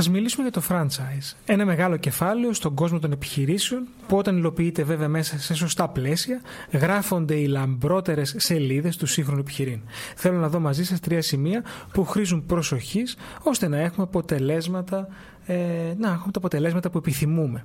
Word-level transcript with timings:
Ας 0.00 0.08
μιλήσουμε 0.08 0.42
για 0.42 0.60
το 0.60 0.62
franchise. 0.68 1.36
Ένα 1.44 1.64
μεγάλο 1.64 1.96
κεφάλαιο 1.96 2.52
στον 2.52 2.74
κόσμο 2.74 2.98
των 2.98 3.12
επιχειρήσεων 3.12 3.86
που 4.06 4.16
όταν 4.16 4.36
υλοποιείται 4.36 4.82
βέβαια 4.82 5.08
μέσα 5.08 5.38
σε 5.38 5.54
σωστά 5.54 5.88
πλαίσια 5.88 6.40
γράφονται 6.72 7.34
οι 7.34 7.46
λαμπρότερες 7.46 8.34
σελίδες 8.38 8.96
του 8.96 9.06
σύγχρονου 9.06 9.40
επιχειρήν. 9.40 9.80
Θέλω 10.16 10.38
να 10.38 10.48
δω 10.48 10.60
μαζί 10.60 10.84
σας 10.84 11.00
τρία 11.00 11.22
σημεία 11.22 11.64
που 11.92 12.04
χρήζουν 12.04 12.46
προσοχής 12.46 13.16
ώστε 13.42 13.68
να 13.68 13.78
έχουμε 13.78 14.02
αποτελέσματα, 14.02 15.08
ε, 15.46 15.54
να 15.98 16.08
έχουμε 16.08 16.32
τα 16.32 16.38
αποτελέσματα 16.38 16.90
που 16.90 16.98
επιθυμούμε. 16.98 17.64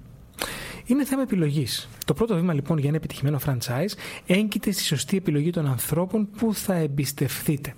Είναι 0.85 1.05
θέμα 1.05 1.21
επιλογής. 1.21 1.89
Το 2.05 2.13
πρώτο 2.13 2.35
βήμα 2.35 2.53
λοιπόν 2.53 2.77
για 2.77 2.87
ένα 2.87 2.97
επιτυχημένο 2.97 3.39
franchise 3.45 3.93
έγκυται 4.25 4.71
στη 4.71 4.83
σωστή 4.83 5.17
επιλογή 5.17 5.49
των 5.49 5.67
ανθρώπων 5.67 6.29
που 6.37 6.53
θα 6.53 6.73
εμπιστευτείτε. 6.73 7.73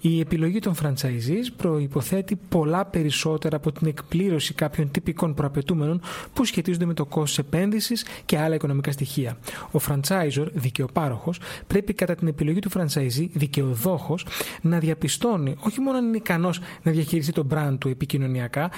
Η 0.00 0.20
επιλογή 0.20 0.58
των 0.58 0.74
franchisees 0.82 1.46
προϋποθέτει 1.56 2.38
πολλά 2.48 2.84
περισσότερα 2.84 3.56
από 3.56 3.72
την 3.72 3.86
εκπλήρωση 3.86 4.54
κάποιων 4.54 4.90
τυπικών 4.90 5.34
προαπαιτούμενων 5.34 6.00
που 6.32 6.44
σχετίζονται 6.44 6.84
με 6.84 6.94
το 6.94 7.04
κόστος 7.04 7.38
επένδυσης 7.38 8.04
και 8.24 8.38
άλλα 8.38 8.54
οικονομικά 8.54 8.92
στοιχεία. 8.92 9.38
Ο 9.70 9.78
franchisor, 9.88 10.46
δικαιοπάροχος, 10.52 11.40
πρέπει 11.66 11.92
κατά 11.92 12.14
την 12.14 12.28
επιλογή 12.28 12.58
του 12.58 12.70
franchisee, 12.74 13.28
δικαιοδόχος, 13.32 14.26
να 14.60 14.78
διαπιστώνει 14.78 15.56
όχι 15.60 15.80
μόνο 15.80 15.98
αν 15.98 16.06
είναι 16.06 16.16
ικανός 16.16 16.60
να 16.82 16.92
διαχειριστεί 16.92 17.32
το 17.32 17.46
brand 17.50 17.76
του 17.78 17.88
επικοινωνιακά, 17.88 18.70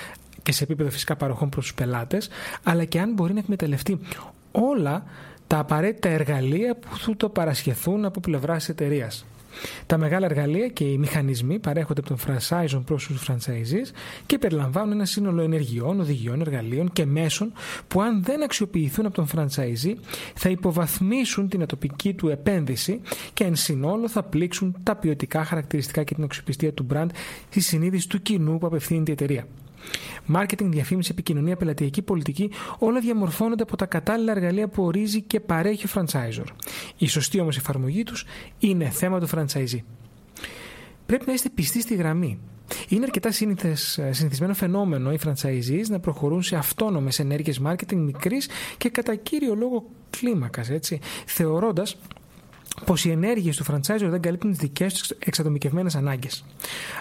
και 0.42 0.52
σε 0.52 0.64
επίπεδο 0.64 0.90
φυσικά 0.90 1.16
παροχών 1.16 1.48
προς 1.48 1.64
τους 1.64 1.74
πελάτες, 1.74 2.28
αλλά 2.62 2.84
και 2.84 3.00
αν 3.00 3.12
μπορεί 3.12 3.32
να 3.32 3.38
εκμεταλλευτεί 3.38 3.98
όλα 4.52 5.04
τα 5.46 5.58
απαραίτητα 5.58 6.08
εργαλεία 6.08 6.76
που 6.76 6.96
θα 6.96 7.16
το 7.16 7.28
παρασχεθούν 7.28 8.04
από 8.04 8.20
πλευράς 8.20 8.64
τη 8.64 8.70
εταιρείας. 8.70 9.24
Τα 9.86 9.98
μεγάλα 9.98 10.26
εργαλεία 10.26 10.68
και 10.68 10.84
οι 10.84 10.98
μηχανισμοί 10.98 11.58
παρέχονται 11.58 12.00
από 12.00 12.08
τον 12.08 12.18
franchisor 12.26 12.82
προς 12.84 13.06
τους 13.06 13.28
franchisees 13.28 13.90
και 14.26 14.38
περιλαμβάνουν 14.38 14.92
ένα 14.92 15.04
σύνολο 15.04 15.42
ενεργειών, 15.42 16.00
οδηγιών, 16.00 16.40
εργαλείων 16.40 16.92
και 16.92 17.06
μέσων 17.06 17.52
που 17.88 18.02
αν 18.02 18.22
δεν 18.22 18.42
αξιοποιηθούν 18.42 19.06
από 19.06 19.14
τον 19.14 19.26
franchisee 19.34 19.94
θα 20.34 20.48
υποβαθμίσουν 20.48 21.48
την 21.48 21.62
ατοπική 21.62 22.14
του 22.14 22.28
επένδυση 22.28 23.00
και 23.34 23.44
εν 23.44 23.56
συνόλο 23.56 24.08
θα 24.08 24.22
πλήξουν 24.22 24.76
τα 24.82 24.96
ποιοτικά 24.96 25.44
χαρακτηριστικά 25.44 26.02
και 26.04 26.14
την 26.14 26.24
αξιοπιστία 26.24 26.72
του 26.72 26.86
brand 26.92 27.08
στη 27.48 27.60
συνείδηση 27.60 28.08
του 28.08 28.22
κοινού 28.22 28.58
που 28.58 28.66
απευθύνεται 28.66 29.10
η 29.10 29.14
εταιρεία. 29.14 29.46
Μάρκετινγκ, 30.26 30.72
διαφήμιση, 30.72 31.08
επικοινωνία, 31.12 31.56
πελατειακή 31.56 32.02
πολιτική, 32.02 32.50
όλα 32.78 33.00
διαμορφώνονται 33.00 33.62
από 33.62 33.76
τα 33.76 33.86
κατάλληλα 33.86 34.32
εργαλεία 34.32 34.68
που 34.68 34.84
ορίζει 34.84 35.22
και 35.22 35.40
παρέχει 35.40 35.86
ο 35.86 35.88
franchisor. 35.94 36.44
Η 36.96 37.08
σωστή 37.08 37.40
όμως 37.40 37.56
εφαρμογή 37.56 38.02
τους 38.02 38.24
είναι 38.58 38.88
θέμα 38.88 39.20
του 39.20 39.28
franchisee. 39.28 39.82
Πρέπει 41.06 41.24
να 41.26 41.32
είστε 41.32 41.48
πιστοί 41.48 41.80
στη 41.80 41.94
γραμμή. 41.94 42.38
Είναι 42.88 43.04
αρκετά 43.04 43.30
σύνηθες, 43.30 44.00
συνηθισμένο 44.10 44.54
φαινόμενο 44.54 45.12
οι 45.12 45.18
franchisees 45.24 45.84
να 45.88 46.00
προχωρούν 46.00 46.42
σε 46.42 46.56
αυτόνομες 46.56 47.18
ενέργειες 47.18 47.60
marketing 47.66 47.96
μικρής 47.96 48.48
και 48.76 48.88
κατά 48.88 49.14
κύριο 49.14 49.54
λόγο 49.54 49.84
κλίμακας, 50.10 50.70
έτσι, 50.70 50.98
θεωρώντας 51.26 51.96
πως 52.84 53.04
οι 53.04 53.10
ενέργειες 53.10 53.56
του 53.56 53.64
franchisor 53.64 54.08
δεν 54.08 54.20
καλύπτουν 54.20 54.50
τις 54.50 54.58
δικές 54.58 54.94
τους 54.94 55.10
εξατομικευμένες 55.10 55.94
ανάγκες. 55.94 56.44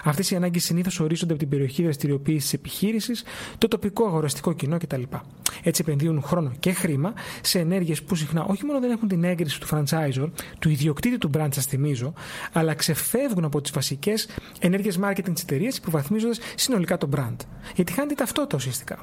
Αυτές 0.04 0.30
οι 0.30 0.36
ανάγκες 0.36 0.64
συνήθως 0.64 1.00
ορίζονται 1.00 1.32
από 1.32 1.40
την 1.40 1.50
περιοχή 1.50 1.82
δραστηριοποίησης 1.82 2.50
τη 2.50 2.56
επιχείρησης, 2.56 3.22
το 3.58 3.68
τοπικό 3.68 4.06
αγοραστικό 4.06 4.52
κοινό 4.52 4.78
κτλ. 4.78 5.02
Έτσι 5.62 5.82
επενδύουν 5.86 6.22
χρόνο 6.22 6.52
και 6.60 6.72
χρήμα 6.72 7.14
σε 7.42 7.58
ενέργειες 7.58 8.02
που 8.02 8.14
συχνά 8.14 8.44
όχι 8.44 8.64
μόνο 8.64 8.80
δεν 8.80 8.90
έχουν 8.90 9.08
την 9.08 9.24
έγκριση 9.24 9.60
του 9.60 9.66
franchisor, 9.70 10.30
του 10.58 10.68
ιδιοκτήτη 10.68 11.18
του 11.18 11.30
brand, 11.34 11.48
σας 11.50 11.66
θυμίζω, 11.66 12.12
αλλά 12.52 12.74
ξεφεύγουν 12.74 13.44
από 13.44 13.60
τις 13.60 13.70
βασικές 13.70 14.28
ενέργειες 14.60 14.98
marketing 15.02 15.32
της 15.32 15.42
εταιρείας, 15.42 15.76
υποβαθμίζοντας 15.76 16.38
συνολικά 16.54 16.98
το 16.98 17.08
brand. 17.16 17.36
Γιατί 17.74 17.92
χάνεται 17.92 18.14
ταυτότητα 18.14 18.56
ουσιαστικά. 18.56 18.98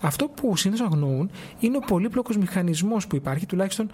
Αυτό 0.00 0.28
που 0.28 0.56
συνήθως 0.56 0.86
αγνοούν 0.86 1.30
είναι 1.58 1.76
ο 1.76 1.80
πολύπλοκος 1.80 2.36
μηχανισμός 2.36 3.06
που 3.06 3.16
υπάρχει, 3.16 3.46
τουλάχιστον 3.46 3.90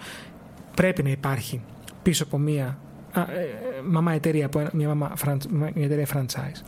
πρέπει 0.75 1.03
να 1.03 1.11
υπάρχει 1.11 1.61
πίσω 2.03 2.25
από 2.25 2.39
μία 2.39 2.79
ε, 3.15 3.83
μαμά 3.85 4.13
εταιρεία, 4.13 4.47
από 4.47 4.69
μια, 4.73 4.89
μαμά, 4.89 5.13
μια 5.51 5.85
εταιρεία 5.85 6.07
franchise. 6.15 6.63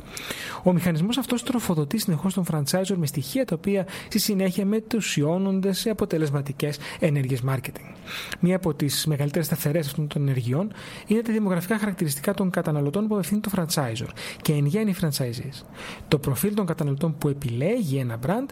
Ο 0.63 0.73
μηχανισμός 0.73 1.19
αυτός 1.19 1.43
τροφοδοτεί 1.43 1.99
συνεχώς 1.99 2.35
τον 2.35 2.45
franchisor 2.51 2.95
με 2.97 3.07
στοιχεία 3.07 3.45
τα 3.45 3.55
οποία 3.55 3.87
στη 4.07 4.19
συνέχεια 4.19 4.65
μετουσιώνονται 4.65 5.73
σε 5.73 5.91
αποτελεσματικές 5.91 6.79
ενέργειες 7.01 7.43
marketing. 7.49 7.95
Μία 8.41 8.57
από 8.57 8.75
τις 8.75 9.07
μεγαλύτερες 9.07 9.47
σταθερές 9.47 9.87
αυτών 9.87 10.07
των 10.07 10.23
ενεργειών 10.23 10.73
είναι 11.07 11.23
τα 11.23 11.33
δημογραφικά 11.33 11.79
χαρακτηριστικά 11.79 12.35
των 12.35 12.51
καταναλωτών 12.51 13.07
που 13.09 13.15
απευθύνει 13.15 13.41
το 13.41 13.51
franchisor 13.57 14.09
και 14.43 14.53
εν 14.53 14.67
γέννη 14.67 14.95
franchisees. 15.01 15.65
Το 16.09 16.19
προφίλ 16.19 16.55
των 16.55 16.67
καταναλωτών 16.67 17.19
που 17.19 17.29
επιλέγει 17.29 17.97
ένα 17.97 18.19
brand 18.27 18.47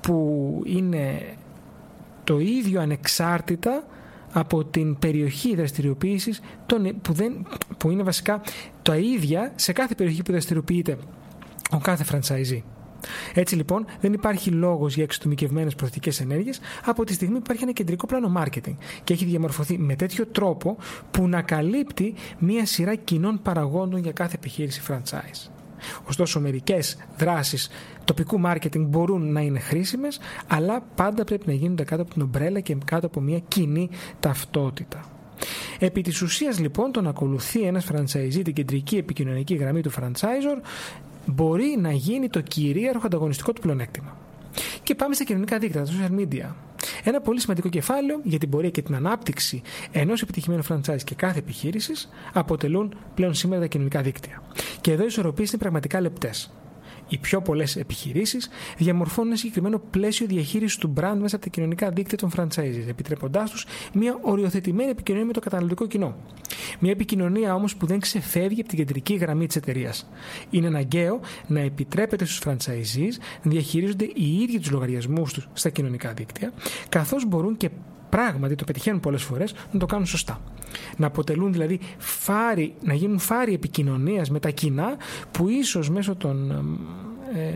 που 0.00 0.62
είναι 0.66 1.20
το 2.24 2.38
ίδιο 2.38 2.80
ανεξάρτητα 2.80 3.84
από 4.32 4.64
την 4.64 4.98
περιοχή 4.98 5.56
δραστηριοποίησης 5.56 6.40
που, 7.02 7.16
που 7.78 7.90
είναι 7.90 8.02
βασικά 8.02 8.40
τα 8.82 8.96
ίδια 8.96 9.52
σε 9.54 9.72
κάθε 9.72 9.94
περιοχή 9.94 10.22
που 10.22 10.32
δραστηριοποιείται 10.32 10.96
ο 11.70 11.78
κάθε 11.78 12.04
franchisee. 12.10 12.62
Έτσι 13.34 13.56
λοιπόν 13.56 13.86
δεν 14.00 14.12
υπάρχει 14.12 14.50
λόγος 14.50 14.94
για 14.94 15.04
εξατομικευμένες 15.04 15.74
προθετικές 15.74 16.20
ενέργειες 16.20 16.60
από 16.84 17.04
τη 17.04 17.12
στιγμή 17.12 17.34
που 17.34 17.42
υπάρχει 17.44 17.62
ένα 17.62 17.72
κεντρικό 17.72 18.06
πλάνο 18.06 18.32
marketing 18.36 18.76
και 19.04 19.12
έχει 19.12 19.24
διαμορφωθεί 19.24 19.78
με 19.78 19.96
τέτοιο 19.96 20.26
τρόπο 20.26 20.76
που 21.10 21.28
να 21.28 21.42
καλύπτει 21.42 22.14
μία 22.38 22.66
σειρά 22.66 22.94
κοινών 22.94 23.42
παραγόντων 23.42 24.00
για 24.00 24.12
κάθε 24.12 24.34
επιχείρηση 24.36 24.82
franchise. 24.88 25.55
Ωστόσο, 26.04 26.40
μερικές 26.40 26.96
δράσεις 27.18 27.70
τοπικού 28.04 28.40
μάρκετινγκ 28.40 28.86
μπορούν 28.88 29.32
να 29.32 29.40
είναι 29.40 29.58
χρήσιμες, 29.58 30.20
αλλά 30.46 30.80
πάντα 30.94 31.24
πρέπει 31.24 31.46
να 31.46 31.52
γίνονται 31.52 31.84
κάτω 31.84 32.02
από 32.02 32.12
την 32.12 32.22
ομπρέλα 32.22 32.60
και 32.60 32.76
κάτω 32.84 33.06
από 33.06 33.20
μια 33.20 33.38
κοινή 33.38 33.90
ταυτότητα. 34.20 35.04
Επί 35.78 36.00
της 36.00 36.22
ουσίας 36.22 36.58
λοιπόν 36.58 36.92
το 36.92 37.00
να 37.00 37.08
ακολουθεί 37.08 37.62
ένας 37.62 37.86
franchisee 37.92 38.40
την 38.44 38.52
κεντρική 38.52 38.96
επικοινωνική 38.96 39.54
γραμμή 39.54 39.80
του 39.80 39.90
franchisor 39.90 40.62
μπορεί 41.26 41.76
να 41.80 41.92
γίνει 41.92 42.28
το 42.28 42.40
κυρίαρχο 42.40 43.06
ανταγωνιστικό 43.06 43.52
του 43.52 43.60
πλεονέκτημα. 43.60 44.16
Και 44.82 44.94
πάμε 44.94 45.14
στα 45.14 45.24
κοινωνικά 45.24 45.58
δίκτυα, 45.58 45.84
τα 45.84 45.90
social 45.90 46.20
media. 46.20 46.54
Ένα 47.04 47.20
πολύ 47.20 47.40
σημαντικό 47.40 47.68
κεφάλαιο 47.68 48.20
για 48.22 48.38
την 48.38 48.50
πορεία 48.50 48.70
και 48.70 48.82
την 48.82 48.94
ανάπτυξη 48.94 49.62
ενός 49.92 50.22
επιτυχημένου 50.22 50.64
franchise 50.68 51.02
και 51.04 51.14
κάθε 51.14 51.38
επιχείρησης 51.38 52.08
αποτελούν 52.32 52.94
πλέον 53.14 53.34
σήμερα 53.34 53.60
τα 53.60 53.66
κοινωνικά 53.66 54.02
δίκτυα. 54.02 54.42
Και 54.86 54.92
εδώ 54.92 55.02
οι 55.02 55.06
ισορροπίες 55.06 55.48
είναι 55.48 55.58
πραγματικά 55.58 56.00
λεπτές. 56.00 56.50
Οι 57.08 57.18
πιο 57.18 57.42
πολλές 57.42 57.76
επιχειρήσεις 57.76 58.48
διαμορφώνουν 58.76 59.30
ένα 59.30 59.38
συγκεκριμένο 59.38 59.78
πλαίσιο 59.90 60.26
διαχείρισης 60.26 60.76
του 60.76 60.92
brand 60.96 61.16
μέσα 61.20 61.36
από 61.36 61.44
τα 61.44 61.50
κοινωνικά 61.50 61.90
δίκτυα 61.90 62.18
των 62.18 62.30
franchises, 62.36 62.88
επιτρέποντάς 62.88 63.50
τους 63.50 63.66
μια 63.92 64.18
οριοθετημένη 64.22 64.90
επικοινωνία 64.90 65.26
με 65.26 65.32
το 65.32 65.40
καταναλωτικό 65.40 65.86
κοινό. 65.86 66.16
Μια 66.78 66.90
επικοινωνία 66.90 67.54
όμως 67.54 67.76
που 67.76 67.86
δεν 67.86 68.00
ξεφεύγει 68.00 68.60
από 68.60 68.68
την 68.68 68.78
κεντρική 68.78 69.14
γραμμή 69.14 69.46
της 69.46 69.56
εταιρείας. 69.56 70.08
Είναι 70.50 70.66
αναγκαίο 70.66 71.20
να 71.46 71.60
επιτρέπεται 71.60 72.24
στους 72.24 72.40
franchisees 72.44 73.12
να 73.42 73.50
διαχειρίζονται 73.50 74.04
οι 74.04 74.40
ίδιοι 74.42 74.58
τους 74.58 74.70
λογαριασμούς 74.70 75.32
τους 75.32 75.48
στα 75.52 75.68
κοινωνικά 75.70 76.12
δίκτυα, 76.12 76.52
καθώς 76.88 77.26
μπορούν 77.26 77.56
και 77.56 77.70
πράγματι 78.08 78.54
το 78.54 78.64
πετυχαίνουν 78.64 79.00
πολλές 79.00 79.22
φορές 79.22 79.54
να 79.72 79.78
το 79.78 79.86
κάνουν 79.86 80.06
σωστά. 80.06 80.40
Να 80.96 81.06
αποτελούν 81.06 81.52
δηλαδή 81.52 81.80
φάρι, 81.98 82.74
να 82.82 82.94
γίνουν 82.94 83.18
φάρι 83.18 83.54
επικοινωνίας 83.54 84.30
με 84.30 84.38
τα 84.38 84.50
κοινά 84.50 84.96
που 85.30 85.48
ίσως 85.48 85.90
μέσω 85.90 86.16
των 86.16 86.50
ε, 87.34 87.52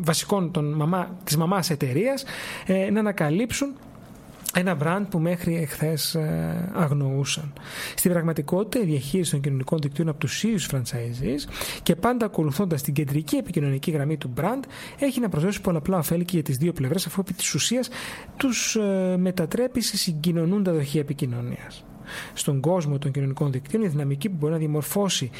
βασικών 0.00 0.50
των 0.50 0.72
μαμά, 0.72 1.16
της 1.24 1.36
μαμάς 1.36 1.70
εταιρείας 1.70 2.24
ε, 2.66 2.90
να 2.90 3.00
ανακαλύψουν 3.00 3.74
ένα 4.54 4.76
brand 4.82 5.06
που 5.10 5.18
μέχρι 5.18 5.56
εχθές 5.56 6.14
ε, 6.14 6.70
αγνοούσαν. 6.74 7.52
Στην 7.94 8.10
πραγματικότητα, 8.12 8.84
η 8.84 8.86
διαχείριση 8.86 9.30
των 9.30 9.40
κοινωνικών 9.40 9.78
δικτύων 9.78 10.08
από 10.08 10.18
τους 10.18 10.42
ίδιους 10.42 10.68
franchisees 10.72 11.52
και 11.82 11.96
πάντα 11.96 12.26
ακολουθώντας 12.26 12.82
την 12.82 12.94
κεντρική 12.94 13.36
επικοινωνική 13.36 13.90
γραμμή 13.90 14.16
του 14.16 14.32
brand 14.40 14.62
έχει 14.98 15.20
να 15.20 15.28
προσδώσει 15.28 15.60
πολλαπλά 15.60 15.98
ωφέλη 15.98 16.24
και 16.24 16.34
για 16.34 16.42
τις 16.42 16.56
δύο 16.56 16.72
πλευρές, 16.72 17.06
αφού 17.06 17.20
επί 17.20 17.32
της 17.32 17.54
ουσίας 17.54 17.88
τους 18.36 18.76
ε, 18.76 19.16
μετατρέπει 19.18 19.80
σε 19.80 19.96
συγκοινωνούντα 19.96 20.72
δοχεία 20.72 21.00
επικοινωνίας. 21.00 21.84
Στον 22.34 22.60
κόσμο 22.60 22.98
των 22.98 23.10
κοινωνικών 23.10 23.52
δικτύων, 23.52 23.82
η 23.82 23.88
δυναμική 23.88 24.28
που 24.28 24.36
μπορεί 24.38 24.52
να 24.52 24.58
δημορφώσει 24.58 25.30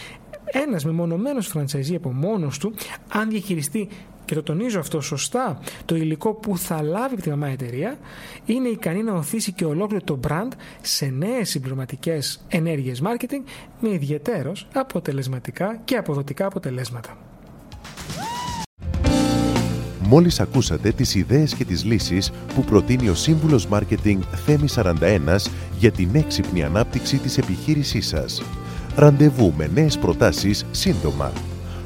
ένας 0.44 0.84
μεμονωμένος 0.84 1.46
φραντσαϊζή 1.46 1.94
από 1.94 2.12
μόνος 2.12 2.58
του, 2.58 2.74
αν 3.08 3.30
διαχειριστεί 3.30 3.88
και 4.32 4.38
το 4.38 4.44
τονίζω 4.44 4.79
αυτό 4.79 5.00
σωστά, 5.00 5.58
το 5.84 5.96
υλικό 5.96 6.34
που 6.34 6.58
θα 6.58 6.82
λάβει 6.82 7.14
από 7.14 7.23
τη 7.23 7.29
μαμά 7.29 7.49
εταιρεία 7.49 7.99
είναι 8.44 8.69
ικανή 8.69 9.02
να 9.02 9.12
οθήσει 9.12 9.52
και 9.52 9.64
ολόκληρο 9.64 10.05
το 10.05 10.20
brand 10.29 10.49
σε 10.81 11.06
νέες 11.06 11.49
συμπληρωματικές 11.49 12.44
ενέργειες 12.49 13.02
marketing 13.05 13.43
με 13.81 13.90
ιδιαίτερος 13.90 14.69
αποτελεσματικά 14.75 15.81
και 15.84 15.96
αποδοτικά 15.96 16.46
αποτελέσματα. 16.46 17.17
Μόλις 20.00 20.40
ακούσατε 20.40 20.93
τις 20.93 21.14
ιδέες 21.14 21.55
και 21.55 21.64
τις 21.64 21.84
λύσεις 21.84 22.32
που 22.55 22.64
προτείνει 22.64 23.08
ο 23.08 23.14
Σύμβουλος 23.14 23.67
Μάρκετινγκ 23.67 24.23
Θέμη 24.46 24.67
41 24.75 25.50
για 25.79 25.90
την 25.90 26.08
έξυπνη 26.12 26.62
ανάπτυξη 26.62 27.19
της 27.19 27.38
επιχείρησής 27.38 28.06
σας. 28.06 28.43
Ραντεβού 28.96 29.52
με 29.56 29.70
νέες 29.75 29.99
προτάσεις 29.99 30.67
σύντομα. 30.70 31.51